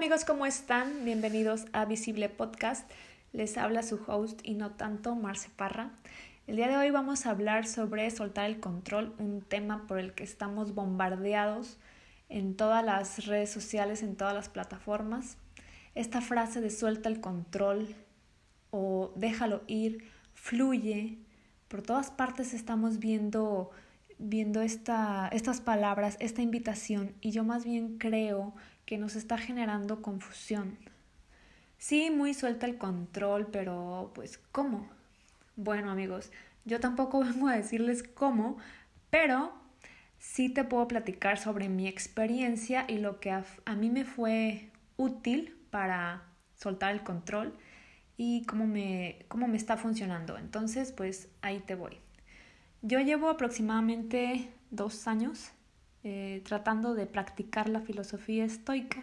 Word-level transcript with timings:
amigos, 0.00 0.24
¿cómo 0.24 0.46
están? 0.46 1.04
Bienvenidos 1.04 1.66
a 1.74 1.84
Visible 1.84 2.30
Podcast. 2.30 2.90
Les 3.34 3.58
habla 3.58 3.82
su 3.82 4.00
host 4.06 4.40
y 4.42 4.54
no 4.54 4.70
tanto, 4.70 5.14
Marce 5.14 5.50
Parra. 5.54 5.90
El 6.46 6.56
día 6.56 6.68
de 6.68 6.78
hoy 6.78 6.90
vamos 6.90 7.26
a 7.26 7.30
hablar 7.32 7.66
sobre 7.66 8.10
soltar 8.10 8.48
el 8.48 8.60
control, 8.60 9.14
un 9.18 9.42
tema 9.42 9.86
por 9.86 9.98
el 9.98 10.14
que 10.14 10.24
estamos 10.24 10.74
bombardeados 10.74 11.76
en 12.30 12.56
todas 12.56 12.82
las 12.82 13.26
redes 13.26 13.50
sociales, 13.50 14.02
en 14.02 14.16
todas 14.16 14.32
las 14.32 14.48
plataformas. 14.48 15.36
Esta 15.94 16.22
frase 16.22 16.62
de 16.62 16.70
suelta 16.70 17.10
el 17.10 17.20
control 17.20 17.94
o 18.70 19.12
déjalo 19.16 19.64
ir, 19.66 20.08
fluye, 20.32 21.18
por 21.68 21.82
todas 21.82 22.10
partes 22.10 22.54
estamos 22.54 23.00
viendo 23.00 23.70
viendo 24.20 24.60
esta, 24.60 25.28
estas 25.32 25.60
palabras, 25.60 26.16
esta 26.20 26.42
invitación, 26.42 27.14
y 27.20 27.30
yo 27.30 27.42
más 27.42 27.64
bien 27.64 27.96
creo 27.98 28.54
que 28.90 28.98
nos 28.98 29.14
está 29.14 29.38
generando 29.38 30.02
confusión. 30.02 30.76
Sí, 31.78 32.10
muy 32.10 32.34
suelta 32.34 32.66
el 32.66 32.76
control, 32.76 33.46
pero 33.46 34.10
pues 34.16 34.40
¿cómo? 34.50 34.90
Bueno 35.54 35.92
amigos, 35.92 36.32
yo 36.64 36.80
tampoco 36.80 37.20
vengo 37.24 37.46
a 37.46 37.54
decirles 37.54 38.02
cómo, 38.02 38.58
pero 39.08 39.52
sí 40.18 40.48
te 40.48 40.64
puedo 40.64 40.88
platicar 40.88 41.38
sobre 41.38 41.68
mi 41.68 41.86
experiencia 41.86 42.84
y 42.88 42.98
lo 42.98 43.20
que 43.20 43.30
a, 43.30 43.44
mí 43.76 43.90
me 43.90 44.04
fue 44.04 44.72
útil 44.96 45.56
para 45.70 46.24
soltar 46.56 46.92
el 46.92 47.04
control 47.04 47.56
y 48.16 48.44
cómo 48.46 48.66
me, 48.66 49.24
cómo 49.28 49.46
me 49.46 49.56
está 49.56 49.76
funcionando. 49.76 50.36
Entonces, 50.36 50.90
pues 50.90 51.28
ahí 51.42 51.60
te 51.60 51.76
voy. 51.76 51.98
Yo 52.82 52.98
llevo 52.98 53.30
aproximadamente 53.30 54.50
dos 54.72 55.06
años 55.06 55.52
eh, 56.02 56.42
tratando 56.44 56.94
de 56.94 57.06
practicar 57.06 57.68
la 57.68 57.80
filosofía 57.80 58.44
estoica. 58.44 59.02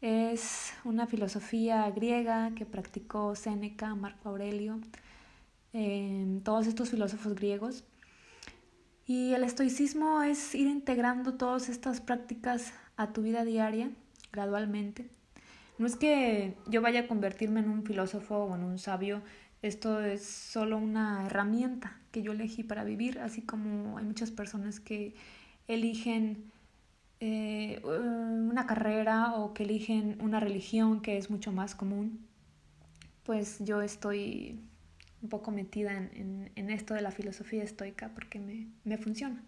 Es 0.00 0.72
una 0.84 1.06
filosofía 1.06 1.90
griega 1.90 2.52
que 2.54 2.64
practicó 2.64 3.34
Séneca, 3.34 3.94
Marco 3.94 4.28
Aurelio, 4.28 4.80
em, 5.72 6.40
todos 6.40 6.66
estos 6.66 6.90
filósofos 6.90 7.34
griegos. 7.34 7.84
Y 9.06 9.32
el 9.34 9.42
estoicismo 9.44 10.22
es 10.22 10.54
ir 10.54 10.66
integrando 10.66 11.34
todas 11.34 11.68
estas 11.68 12.00
prácticas 12.00 12.72
a 12.96 13.12
tu 13.12 13.22
vida 13.22 13.44
diaria 13.44 13.90
gradualmente. 14.32 15.08
No 15.78 15.86
es 15.86 15.96
que 15.96 16.56
yo 16.66 16.82
vaya 16.82 17.00
a 17.00 17.06
convertirme 17.06 17.60
en 17.60 17.68
un 17.70 17.84
filósofo 17.84 18.36
o 18.36 18.54
en 18.54 18.64
un 18.64 18.78
sabio, 18.78 19.22
esto 19.62 20.00
es 20.02 20.24
solo 20.24 20.76
una 20.78 21.26
herramienta 21.26 21.98
que 22.12 22.22
yo 22.22 22.32
elegí 22.32 22.62
para 22.62 22.84
vivir, 22.84 23.18
así 23.18 23.42
como 23.42 23.98
hay 23.98 24.04
muchas 24.04 24.30
personas 24.30 24.80
que 24.80 25.14
eligen 25.68 26.50
eh, 27.20 27.80
una 27.84 28.66
carrera 28.66 29.34
o 29.34 29.54
que 29.54 29.64
eligen 29.64 30.18
una 30.20 30.40
religión 30.40 31.00
que 31.00 31.16
es 31.16 31.30
mucho 31.30 31.52
más 31.52 31.74
común, 31.74 32.26
pues 33.24 33.58
yo 33.60 33.82
estoy 33.82 34.58
un 35.22 35.28
poco 35.28 35.50
metida 35.50 35.96
en, 35.96 36.50
en, 36.54 36.70
esto 36.70 36.94
de 36.94 37.02
la 37.02 37.10
filosofía 37.10 37.62
estoica 37.62 38.10
porque 38.14 38.38
me, 38.38 38.68
me 38.84 38.98
funciona. 38.98 39.42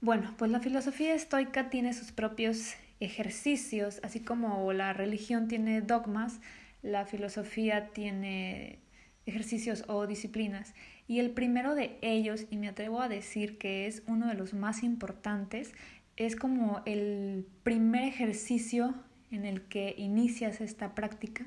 Bueno, 0.00 0.34
pues 0.36 0.50
la 0.50 0.60
filosofía 0.60 1.14
estoica 1.14 1.70
tiene 1.70 1.92
sus 1.92 2.10
propios 2.10 2.74
ejercicios, 2.98 4.00
así 4.02 4.20
como 4.20 4.72
la 4.72 4.92
religión 4.92 5.46
tiene 5.46 5.80
dogmas, 5.80 6.40
la 6.82 7.06
filosofía 7.06 7.88
tiene 7.88 8.81
ejercicios 9.26 9.84
o 9.88 10.06
disciplinas. 10.06 10.74
Y 11.08 11.20
el 11.20 11.30
primero 11.30 11.74
de 11.74 11.98
ellos, 12.02 12.46
y 12.50 12.56
me 12.56 12.68
atrevo 12.68 13.00
a 13.00 13.08
decir 13.08 13.58
que 13.58 13.86
es 13.86 14.02
uno 14.06 14.26
de 14.28 14.34
los 14.34 14.54
más 14.54 14.82
importantes, 14.82 15.72
es 16.16 16.36
como 16.36 16.82
el 16.86 17.46
primer 17.62 18.04
ejercicio 18.04 18.94
en 19.30 19.44
el 19.44 19.62
que 19.62 19.94
inicias 19.96 20.60
esta 20.60 20.94
práctica, 20.94 21.46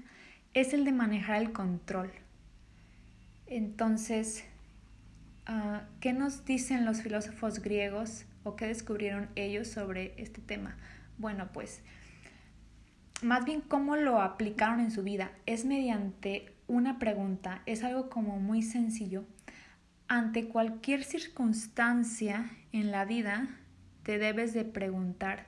es 0.54 0.74
el 0.74 0.86
de 0.86 0.92
manejar 0.92 1.42
el 1.42 1.52
control. 1.52 2.12
Entonces, 3.48 4.44
ah, 5.46 5.84
¿qué 6.00 6.14
nos 6.14 6.46
dicen 6.46 6.86
los 6.86 7.02
filósofos 7.02 7.62
griegos 7.62 8.26
o 8.44 8.56
qué 8.56 8.68
descubrieron 8.68 9.30
ellos 9.36 9.68
sobre 9.68 10.14
este 10.18 10.42
tema? 10.42 10.78
Bueno, 11.18 11.50
pues 11.54 11.82
más 13.22 13.46
bien 13.46 13.62
cómo 13.62 13.96
lo 13.96 14.22
aplicaron 14.22 14.80
en 14.80 14.92
su 14.92 15.04
vida. 15.04 15.32
Es 15.46 15.66
mediante 15.66 16.54
una 16.68 17.00
pregunta, 17.00 17.62
es 17.66 17.84
algo 17.84 18.10
como 18.10 18.40
muy 18.40 18.62
sencillo. 18.62 19.26
Ante 20.08 20.48
cualquier 20.48 21.04
circunstancia 21.04 22.52
en 22.72 22.92
la 22.92 23.06
vida, 23.06 23.48
te 24.04 24.18
debes 24.18 24.54
de 24.54 24.66
preguntar, 24.66 25.48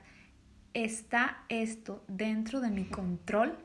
¿está 0.74 1.44
esto 1.48 2.04
dentro 2.08 2.60
de 2.60 2.70
mi 2.70 2.84
control? 2.84 3.56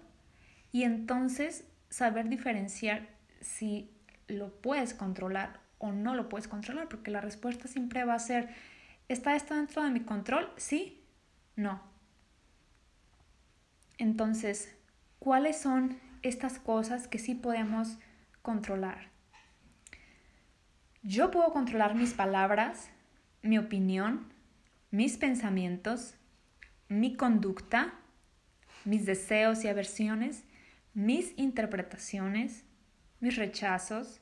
Y 0.71 0.83
entonces 0.83 1.65
saber 1.89 2.29
diferenciar 2.29 3.09
si 3.41 3.89
lo 4.27 4.53
puedes 4.61 4.93
controlar 4.93 5.61
o 5.77 5.91
no 5.91 6.15
lo 6.15 6.29
puedes 6.29 6.47
controlar, 6.47 6.87
porque 6.89 7.11
la 7.11 7.21
respuesta 7.21 7.67
siempre 7.67 8.05
va 8.05 8.13
a 8.13 8.19
ser, 8.19 8.49
¿está 9.09 9.35
esto 9.35 9.55
dentro 9.55 9.83
de 9.83 9.89
mi 9.91 10.01
control? 10.01 10.49
Sí, 10.57 11.03
no. 11.55 11.92
Entonces, 14.03 14.75
¿cuáles 15.19 15.57
son 15.57 15.97
estas 16.23 16.57
cosas 16.57 17.07
que 17.07 17.19
sí 17.19 17.35
podemos 17.35 17.97
controlar. 18.41 19.09
Yo 21.03 21.31
puedo 21.31 21.51
controlar 21.51 21.95
mis 21.95 22.13
palabras, 22.13 22.89
mi 23.41 23.57
opinión, 23.57 24.31
mis 24.89 25.17
pensamientos, 25.17 26.15
mi 26.87 27.15
conducta, 27.15 27.93
mis 28.85 29.05
deseos 29.05 29.63
y 29.63 29.67
aversiones, 29.67 30.43
mis 30.93 31.33
interpretaciones, 31.37 32.63
mis 33.19 33.35
rechazos, 33.35 34.21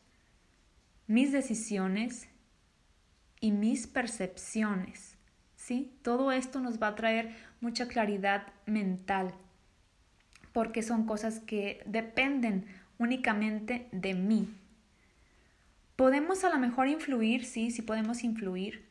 mis 1.08 1.32
decisiones 1.32 2.30
y 3.40 3.52
mis 3.52 3.88
percepciones. 3.88 5.18
¿Sí? 5.56 5.96
Todo 6.02 6.32
esto 6.32 6.60
nos 6.60 6.82
va 6.82 6.88
a 6.88 6.96
traer 6.96 7.36
mucha 7.60 7.88
claridad 7.88 8.48
mental 8.66 9.36
porque 10.54 10.84
son 10.84 11.06
cosas 11.06 11.40
que 11.40 11.82
dependen 11.86 12.66
únicamente 12.98 13.88
de 13.92 14.14
mí. 14.14 14.54
Podemos 15.96 16.44
a 16.44 16.50
lo 16.50 16.58
mejor 16.60 16.88
influir, 16.88 17.46
sí, 17.46 17.72
sí 17.72 17.82
podemos 17.82 18.24
influir. 18.24 18.86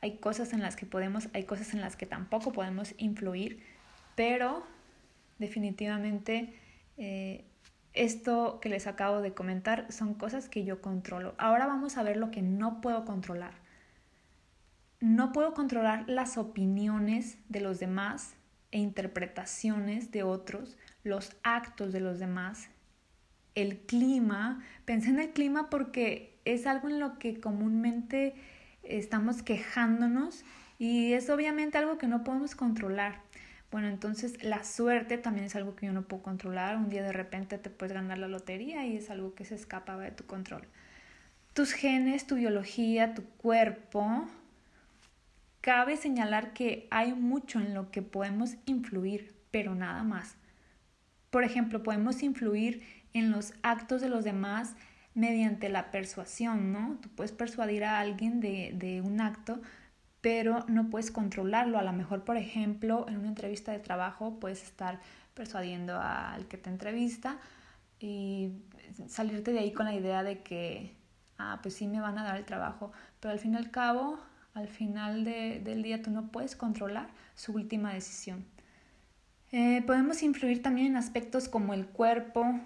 Hay 0.00 0.18
cosas 0.18 0.52
en 0.52 0.60
las 0.60 0.76
que 0.76 0.86
podemos, 0.86 1.28
hay 1.32 1.44
cosas 1.44 1.74
en 1.74 1.80
las 1.80 1.96
que 1.96 2.06
tampoco 2.06 2.52
podemos 2.52 2.94
influir, 2.98 3.62
pero 4.16 4.64
definitivamente 5.38 6.54
eh, 6.96 7.44
esto 7.94 8.58
que 8.60 8.68
les 8.68 8.86
acabo 8.86 9.20
de 9.20 9.32
comentar 9.32 9.90
son 9.90 10.14
cosas 10.14 10.48
que 10.48 10.64
yo 10.64 10.80
controlo. 10.82 11.34
Ahora 11.38 11.66
vamos 11.66 11.96
a 11.96 12.02
ver 12.02 12.16
lo 12.16 12.30
que 12.30 12.42
no 12.42 12.80
puedo 12.80 13.04
controlar. 13.04 13.54
No 15.00 15.32
puedo 15.32 15.54
controlar 15.54 16.08
las 16.08 16.38
opiniones 16.38 17.38
de 17.48 17.60
los 17.60 17.78
demás 17.78 18.34
e 18.72 18.78
interpretaciones 18.78 20.10
de 20.10 20.22
otros 20.22 20.76
los 21.04 21.36
actos 21.42 21.92
de 21.92 22.00
los 22.00 22.18
demás, 22.18 22.68
el 23.54 23.78
clima. 23.78 24.64
Pensé 24.84 25.10
en 25.10 25.20
el 25.20 25.30
clima 25.30 25.70
porque 25.70 26.36
es 26.44 26.66
algo 26.66 26.88
en 26.88 26.98
lo 26.98 27.18
que 27.18 27.40
comúnmente 27.40 28.34
estamos 28.82 29.42
quejándonos 29.42 30.44
y 30.78 31.12
es 31.12 31.30
obviamente 31.30 31.78
algo 31.78 31.98
que 31.98 32.08
no 32.08 32.24
podemos 32.24 32.54
controlar. 32.56 33.22
Bueno, 33.70 33.88
entonces 33.88 34.42
la 34.42 34.62
suerte 34.62 35.18
también 35.18 35.46
es 35.46 35.56
algo 35.56 35.74
que 35.74 35.86
yo 35.86 35.92
no 35.92 36.02
puedo 36.02 36.22
controlar. 36.22 36.76
Un 36.76 36.90
día 36.90 37.02
de 37.02 37.12
repente 37.12 37.58
te 37.58 37.70
puedes 37.70 37.92
ganar 37.92 38.18
la 38.18 38.28
lotería 38.28 38.86
y 38.86 38.96
es 38.96 39.10
algo 39.10 39.34
que 39.34 39.44
se 39.44 39.54
escapa 39.54 39.96
de 39.96 40.10
tu 40.10 40.24
control. 40.26 40.62
Tus 41.54 41.72
genes, 41.72 42.26
tu 42.26 42.36
biología, 42.36 43.14
tu 43.14 43.24
cuerpo. 43.24 44.26
Cabe 45.60 45.96
señalar 45.96 46.52
que 46.52 46.86
hay 46.90 47.14
mucho 47.14 47.58
en 47.58 47.74
lo 47.74 47.90
que 47.90 48.02
podemos 48.02 48.56
influir, 48.66 49.34
pero 49.50 49.74
nada 49.74 50.02
más. 50.02 50.36
Por 51.34 51.42
ejemplo, 51.42 51.82
podemos 51.82 52.22
influir 52.22 52.84
en 53.12 53.32
los 53.32 53.54
actos 53.64 54.00
de 54.00 54.08
los 54.08 54.22
demás 54.22 54.76
mediante 55.14 55.68
la 55.68 55.90
persuasión, 55.90 56.72
¿no? 56.72 56.96
Tú 57.02 57.08
puedes 57.08 57.32
persuadir 57.32 57.82
a 57.82 57.98
alguien 57.98 58.38
de, 58.38 59.02
un 59.04 59.20
acto, 59.20 59.60
pero 60.20 60.64
no 60.68 60.90
puedes 60.90 61.10
controlarlo. 61.10 61.76
A 61.76 61.82
lo 61.82 61.92
mejor, 61.92 62.22
por 62.22 62.36
ejemplo, 62.36 63.06
en 63.08 63.16
una 63.16 63.26
entrevista 63.26 63.72
de 63.72 63.80
trabajo 63.80 64.38
puedes 64.38 64.62
estar 64.62 65.00
persuadiendo 65.34 66.00
al 66.00 66.46
que 66.46 66.56
te 66.56 66.70
entrevista 66.70 67.38
y 67.98 68.52
salirte 69.08 69.52
de 69.52 69.58
ahí 69.58 69.72
con 69.72 69.86
la 69.86 69.94
idea 69.94 70.22
de 70.22 70.44
que, 70.44 70.94
ah, 71.38 71.58
pues 71.62 71.74
sí 71.74 71.88
me 71.88 71.98
van 71.98 72.16
a 72.16 72.22
dar 72.22 72.36
el 72.36 72.44
trabajo, 72.44 72.92
pero 73.18 73.32
al 73.32 73.40
fin 73.40 73.54
y 73.54 73.56
al 73.56 73.72
cabo, 73.72 74.20
al 74.54 74.68
final 74.68 75.24
de, 75.24 75.60
del 75.64 75.82
día 75.82 76.00
tú 76.00 76.12
no 76.12 76.30
puedes 76.30 76.54
controlar 76.54 77.08
su 77.34 77.54
última 77.54 77.92
decisión. 77.92 78.53
Eh, 79.56 79.84
podemos 79.86 80.24
influir 80.24 80.62
también 80.62 80.88
en 80.88 80.96
aspectos 80.96 81.48
como 81.48 81.74
el 81.74 81.86
cuerpo, 81.86 82.58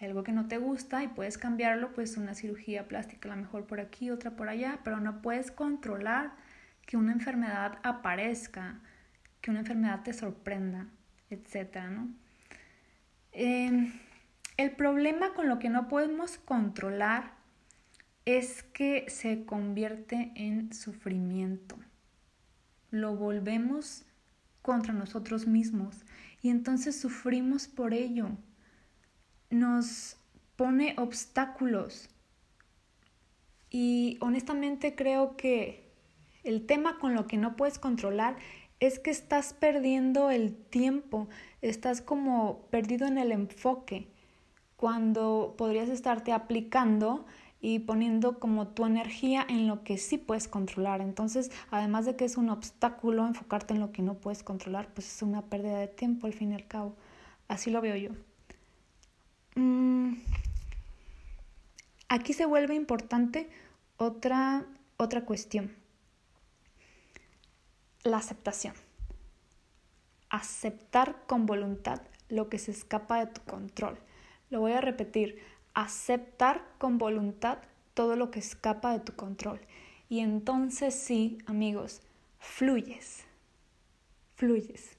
algo 0.00 0.24
que 0.24 0.32
no 0.32 0.48
te 0.48 0.58
gusta 0.58 1.04
y 1.04 1.06
puedes 1.06 1.38
cambiarlo, 1.38 1.92
pues 1.92 2.16
una 2.16 2.34
cirugía 2.34 2.88
plástica, 2.88 3.32
a 3.32 3.36
lo 3.36 3.42
mejor 3.42 3.68
por 3.68 3.78
aquí, 3.78 4.10
otra 4.10 4.32
por 4.32 4.48
allá, 4.48 4.80
pero 4.82 4.98
no 4.98 5.22
puedes 5.22 5.52
controlar 5.52 6.32
que 6.84 6.96
una 6.96 7.12
enfermedad 7.12 7.78
aparezca, 7.84 8.80
que 9.40 9.52
una 9.52 9.60
enfermedad 9.60 10.02
te 10.02 10.12
sorprenda. 10.12 10.88
etc. 11.30 11.84
¿no? 11.88 12.08
Em, 13.30 13.92
el 14.56 14.72
problema 14.72 15.32
con 15.34 15.48
lo 15.48 15.60
que 15.60 15.68
no 15.68 15.86
podemos 15.86 16.38
controlar 16.38 17.34
es 18.24 18.64
que 18.64 19.04
se 19.06 19.44
convierte 19.44 20.32
en 20.34 20.72
sufrimiento. 20.72 21.78
Lo 22.90 23.14
volvemos 23.14 24.04
contra 24.64 24.94
nosotros 24.94 25.46
mismos 25.46 26.06
y 26.40 26.48
entonces 26.48 26.98
sufrimos 26.98 27.68
por 27.68 27.92
ello. 27.92 28.30
Nos 29.50 30.16
pone 30.56 30.94
obstáculos. 30.96 32.08
Y 33.68 34.16
honestamente 34.22 34.94
creo 34.94 35.36
que 35.36 35.92
el 36.44 36.64
tema 36.64 36.98
con 36.98 37.14
lo 37.14 37.26
que 37.26 37.36
no 37.36 37.56
puedes 37.56 37.78
controlar 37.78 38.36
es 38.80 38.98
que 38.98 39.10
estás 39.10 39.52
perdiendo 39.52 40.30
el 40.30 40.54
tiempo, 40.56 41.28
estás 41.60 42.00
como 42.00 42.62
perdido 42.70 43.06
en 43.06 43.18
el 43.18 43.32
enfoque, 43.32 44.08
cuando 44.76 45.56
podrías 45.58 45.90
estarte 45.90 46.32
aplicando 46.32 47.26
y 47.66 47.78
poniendo 47.78 48.38
como 48.40 48.68
tu 48.68 48.84
energía 48.84 49.46
en 49.48 49.66
lo 49.66 49.84
que 49.84 49.96
sí 49.96 50.18
puedes 50.18 50.48
controlar. 50.48 51.00
Entonces, 51.00 51.50
además 51.70 52.04
de 52.04 52.14
que 52.14 52.26
es 52.26 52.36
un 52.36 52.50
obstáculo 52.50 53.26
enfocarte 53.26 53.72
en 53.72 53.80
lo 53.80 53.90
que 53.90 54.02
no 54.02 54.16
puedes 54.16 54.42
controlar, 54.42 54.92
pues 54.92 55.10
es 55.10 55.22
una 55.22 55.40
pérdida 55.40 55.78
de 55.78 55.88
tiempo 55.88 56.26
al 56.26 56.34
fin 56.34 56.52
y 56.52 56.56
al 56.56 56.66
cabo. 56.66 56.94
Así 57.48 57.70
lo 57.70 57.80
veo 57.80 57.96
yo. 57.96 58.10
Mm, 59.54 60.16
aquí 62.10 62.34
se 62.34 62.44
vuelve 62.44 62.74
importante 62.74 63.48
otra, 63.96 64.66
otra 64.98 65.24
cuestión. 65.24 65.74
La 68.02 68.18
aceptación. 68.18 68.74
Aceptar 70.28 71.24
con 71.26 71.46
voluntad 71.46 72.02
lo 72.28 72.50
que 72.50 72.58
se 72.58 72.72
escapa 72.72 73.20
de 73.20 73.32
tu 73.32 73.40
control. 73.40 73.98
Lo 74.50 74.60
voy 74.60 74.72
a 74.72 74.82
repetir 74.82 75.38
aceptar 75.74 76.64
con 76.78 76.98
voluntad 76.98 77.58
todo 77.94 78.16
lo 78.16 78.30
que 78.30 78.38
escapa 78.38 78.92
de 78.92 79.00
tu 79.00 79.14
control. 79.14 79.60
Y 80.08 80.20
entonces 80.20 80.94
sí, 80.94 81.38
amigos, 81.46 82.00
fluyes, 82.38 83.24
fluyes. 84.36 84.96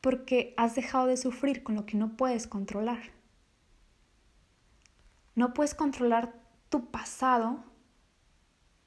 Porque 0.00 0.54
has 0.56 0.74
dejado 0.74 1.06
de 1.06 1.16
sufrir 1.16 1.62
con 1.62 1.74
lo 1.74 1.86
que 1.86 1.96
no 1.96 2.16
puedes 2.16 2.46
controlar. 2.46 3.00
No 5.34 5.54
puedes 5.54 5.74
controlar 5.74 6.34
tu 6.68 6.86
pasado, 6.90 7.62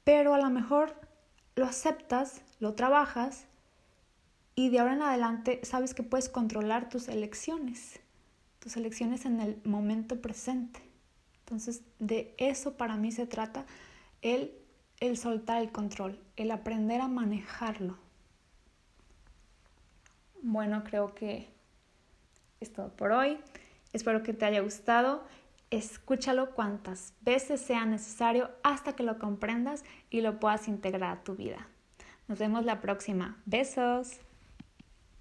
pero 0.02 0.34
a 0.34 0.38
lo 0.38 0.50
mejor 0.50 0.94
lo 1.56 1.64
aceptas, 1.64 2.42
lo 2.60 2.74
trabajas 2.74 3.46
y 4.54 4.70
de 4.70 4.80
ahora 4.80 4.94
en 4.94 5.02
adelante 5.02 5.60
sabes 5.64 5.94
que 5.94 6.02
puedes 6.02 6.28
controlar 6.28 6.88
tus 6.88 7.08
elecciones 7.08 8.00
tus 8.64 8.78
elecciones 8.78 9.26
en 9.26 9.40
el 9.40 9.60
momento 9.64 10.22
presente. 10.22 10.80
Entonces, 11.40 11.82
de 11.98 12.34
eso 12.38 12.78
para 12.78 12.96
mí 12.96 13.12
se 13.12 13.26
trata 13.26 13.66
el, 14.22 14.54
el 15.00 15.18
soltar 15.18 15.60
el 15.60 15.70
control, 15.70 16.18
el 16.36 16.50
aprender 16.50 17.02
a 17.02 17.08
manejarlo. 17.08 17.98
Bueno, 20.40 20.82
creo 20.82 21.14
que 21.14 21.50
es 22.60 22.72
todo 22.72 22.88
por 22.96 23.12
hoy. 23.12 23.38
Espero 23.92 24.22
que 24.22 24.32
te 24.32 24.46
haya 24.46 24.62
gustado. 24.62 25.24
Escúchalo 25.70 26.54
cuantas 26.54 27.12
veces 27.20 27.60
sea 27.60 27.84
necesario 27.84 28.50
hasta 28.62 28.96
que 28.96 29.02
lo 29.02 29.18
comprendas 29.18 29.84
y 30.08 30.22
lo 30.22 30.40
puedas 30.40 30.68
integrar 30.68 31.18
a 31.18 31.22
tu 31.22 31.34
vida. 31.34 31.68
Nos 32.28 32.38
vemos 32.38 32.64
la 32.64 32.80
próxima. 32.80 33.42
Besos. 33.44 34.20